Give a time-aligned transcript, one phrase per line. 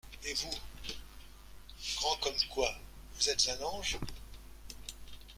[0.25, 0.95] Et vous?
[1.97, 2.73] grand comme quoi?…
[3.19, 3.99] vous êtes un ange.